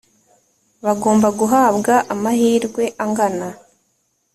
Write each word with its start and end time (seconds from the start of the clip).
bagomba 0.85 1.27
guhabwa 1.39 1.93
amahirwe 2.13 2.83
angana 3.03 3.47